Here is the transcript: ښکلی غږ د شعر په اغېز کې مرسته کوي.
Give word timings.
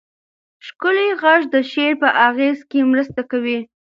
ښکلی 0.65 1.07
غږ 1.21 1.41
د 1.53 1.55
شعر 1.71 1.93
په 2.01 2.09
اغېز 2.27 2.59
کې 2.69 2.89
مرسته 2.91 3.21
کوي. 3.31 3.59